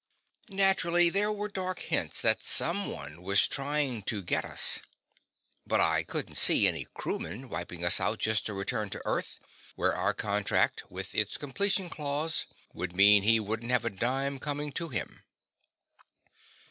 [0.49, 4.79] Naturally, there were dark hints that someone was trying to get us;
[5.67, 9.39] but I couldn't see any crewman wiping us out just to return to Earth,
[9.75, 14.71] where our contract, with its completion clause, would mean he wouldn't have a dime coming
[14.71, 15.21] to him.